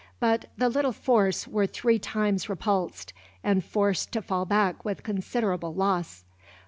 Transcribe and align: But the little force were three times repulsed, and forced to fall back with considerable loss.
But 0.19 0.45
the 0.57 0.67
little 0.67 0.93
force 0.93 1.47
were 1.47 1.67
three 1.67 1.99
times 1.99 2.49
repulsed, 2.49 3.13
and 3.43 3.63
forced 3.63 4.11
to 4.13 4.23
fall 4.23 4.45
back 4.45 4.83
with 4.83 5.03
considerable 5.03 5.75
loss. 5.75 6.23